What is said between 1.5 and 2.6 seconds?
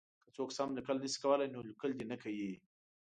نو لیکل دې نه کوي.